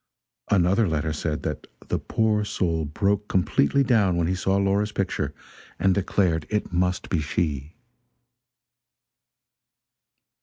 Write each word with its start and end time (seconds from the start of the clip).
Another 0.49 0.87
letter 0.87 1.13
said 1.13 1.43
that 1.43 1.67
"the 1.89 1.99
poor 1.99 2.43
soul 2.43 2.85
broke 2.85 3.27
completely 3.27 3.83
down 3.83 4.17
when 4.17 4.25
he 4.25 4.33
saw 4.33 4.57
Laura's 4.57 4.91
picture, 4.91 5.31
and 5.77 5.93
declared 5.93 6.47
it 6.49 6.73
must 6.73 7.07
be 7.07 7.19
she." 7.21 7.75